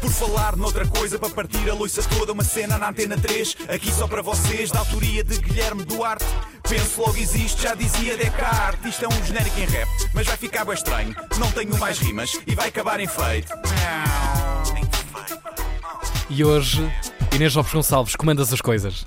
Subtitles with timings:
[0.00, 3.90] Por falar noutra coisa, para partir a loiça toda, uma cena na antena 3, aqui
[3.90, 6.24] só para vocês, da autoria de Guilherme Duarte.
[6.68, 8.90] Penso logo existe, já dizia Descartes.
[8.90, 11.14] Isto é um genérico em rap, mas vai ficar bem estranho.
[11.38, 13.52] Não tenho mais rimas e vai acabar em feito.
[16.28, 16.90] E hoje,
[17.34, 19.06] Inês Lopes Gonçalves, comandas as coisas.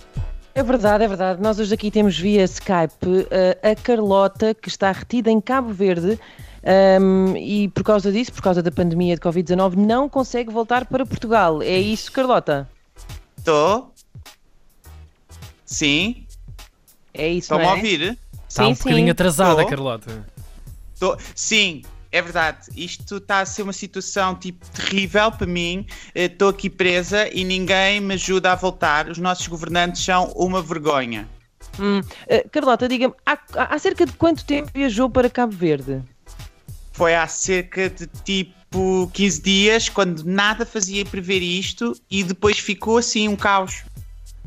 [0.55, 1.41] É verdade, é verdade.
[1.41, 6.19] Nós hoje aqui temos via Skype uh, a Carlota, que está retida em Cabo Verde.
[6.63, 11.05] Um, e por causa disso, por causa da pandemia de Covid-19, não consegue voltar para
[11.05, 11.61] Portugal.
[11.61, 12.69] É isso, Carlota?
[13.37, 13.93] Estou.
[15.65, 16.25] Sim.
[17.13, 17.77] É isso, Estão-me não a é?
[17.77, 18.17] ouvir?
[18.47, 19.11] Está um bocadinho sim.
[19.11, 19.69] atrasada, Tô.
[19.69, 20.25] Carlota.
[20.99, 21.17] Tô.
[21.35, 22.67] Sim, é verdade.
[22.75, 25.85] Isto está a ser uma situação tipo terrível para mim.
[26.13, 29.07] Estou aqui presa e ninguém me ajuda a voltar.
[29.09, 31.27] Os nossos governantes são uma vergonha.
[31.79, 31.99] Hum.
[31.99, 36.01] Uh, Carlota, diga-me, há, há há cerca de quanto tempo viajou para Cabo Verde?
[36.99, 42.97] Foi há cerca de tipo 15 dias, quando nada fazia prever isto, e depois ficou
[42.97, 43.85] assim um caos.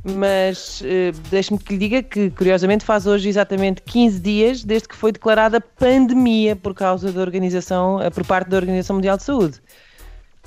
[0.04, 4.94] Mas uh, deixe-me que lhe diga que, curiosamente, faz hoje exatamente 15 dias desde que
[4.94, 9.58] foi declarada pandemia por causa da organização, uh, por parte da Organização Mundial de Saúde.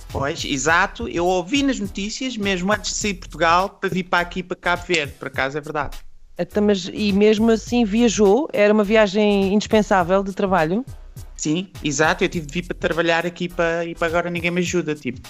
[0.10, 1.08] Pois, exato.
[1.08, 4.56] Eu ouvi nas notícias, mesmo antes de sair de Portugal, para vir para aqui, para
[4.56, 5.14] Cabo Verde.
[5.14, 5.98] Por acaso é verdade.
[6.38, 8.48] Então, mas, e mesmo assim viajou?
[8.54, 10.86] Era uma viagem indispensável de trabalho?
[11.36, 12.24] Sim, exato.
[12.24, 14.96] Eu tive de vir para trabalhar aqui para, e para agora ninguém me ajuda.
[14.96, 15.22] Tipo,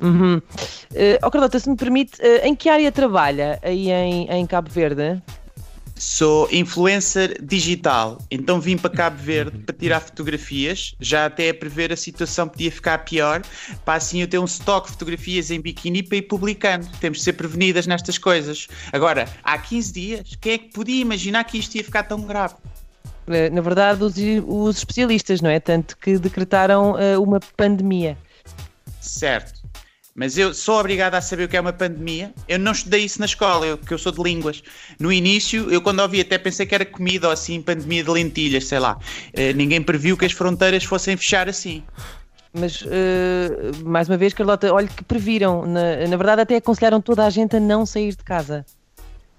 [0.00, 0.36] Uhum.
[0.36, 4.70] Uh, oh, Carlota, se me permite, uh, em que área trabalha aí em, em Cabo
[4.70, 5.22] Verde?
[5.98, 11.92] sou influencer digital, então vim para Cabo Verde para tirar fotografias, já até a prever
[11.92, 13.42] a situação podia ficar pior,
[13.84, 16.86] para assim eu ter um estoque de fotografias em biquíni para ir publicando.
[17.00, 18.68] Temos de ser prevenidas nestas coisas.
[18.92, 22.54] Agora, há 15 dias, quem é que podia imaginar que isto ia ficar tão grave?
[23.26, 24.14] Uh, na verdade, os,
[24.46, 25.58] os especialistas, não é?
[25.60, 28.16] Tanto que decretaram uh, uma pandemia.
[29.00, 29.66] Certo.
[30.16, 32.32] Mas eu sou obrigado a saber o que é uma pandemia.
[32.48, 34.62] Eu não estudei isso na escola, eu, porque eu sou de línguas.
[34.98, 38.66] No início, eu quando ouvi até pensei que era comida ou assim, pandemia de lentilhas,
[38.66, 38.98] sei lá.
[39.34, 41.84] Eh, ninguém previu que as fronteiras fossem fechar assim.
[42.50, 45.66] Mas, uh, mais uma vez, Carlota, olha que previram.
[45.66, 48.64] Na, na verdade, até aconselharam toda a gente a não sair de casa.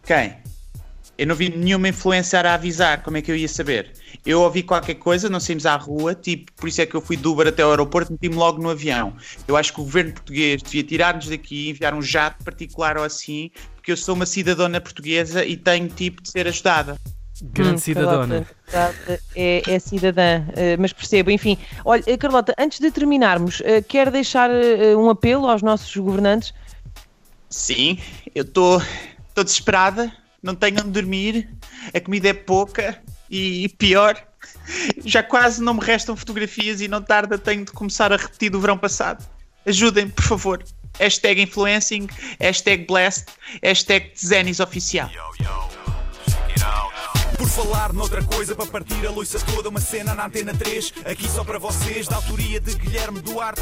[0.06, 0.36] Quem?
[1.18, 3.92] Eu não vi nenhuma influencer a avisar, como é que eu ia saber?
[4.26, 7.18] Eu ouvi qualquer coisa, não saímos à rua, tipo, por isso é que eu fui
[7.18, 9.14] de Uber até ao aeroporto, meti-me logo no avião.
[9.48, 13.50] Eu acho que o governo português devia tirar-nos daqui, enviar um jato particular ou assim,
[13.76, 16.98] porque eu sou uma cidadã portuguesa e tenho tipo de ser ajudada.
[17.42, 18.48] Grande Hum, cidadona.
[18.72, 21.58] Carlota, é, é cidadã, uh, mas percebo, enfim.
[21.86, 24.50] Olha, uh, Carlota, antes de terminarmos, uh, quer deixar
[24.98, 26.54] um apelo aos nossos governantes?
[27.50, 28.00] Sim,
[28.36, 28.82] eu estou
[29.36, 30.12] desesperada,
[30.42, 31.50] não tenho onde dormir,
[31.94, 34.22] a comida é pouca e, pior,
[35.06, 38.59] já quase não me restam fotografias e não tarda tenho de começar a repetir do
[38.59, 39.25] verão passado.
[39.66, 40.64] Ajudem, por favor.
[41.00, 42.08] Hashtag influencing,
[42.40, 43.28] hashtag blessed,
[43.62, 45.09] hashtag Zenis oficial.
[47.38, 51.30] Por falar noutra coisa, para partir a loiça toda, uma cena na antena 3, aqui
[51.30, 53.62] só para vocês, da autoria de Guilherme Duarte.